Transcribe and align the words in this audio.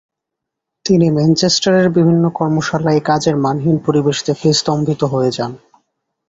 তিনি 0.85 1.07
ম্যানচেস্টারের 1.09 1.87
বিভিন্ন 1.89 2.23
কর্মশালায় 2.29 3.01
কাজের 3.01 3.35
মানহীন 3.37 3.77
পরিবেশ 3.85 4.17
দেখে 4.25 4.49
স্তম্ভিত 4.53 5.01
হয়ে 5.03 5.31
যান। 5.31 5.51